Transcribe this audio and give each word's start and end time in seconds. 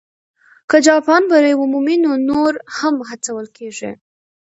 که 0.69 0.77
جاپان 0.87 1.21
بری 1.31 1.53
ومومي، 1.57 1.95
نو 2.03 2.11
نور 2.29 2.53
هم 2.79 2.95
هڅول 3.09 3.45
کېږي. 3.57 3.91